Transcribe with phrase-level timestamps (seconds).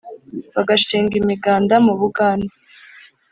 [0.55, 2.49] Bagashinga imiganda mu Bugande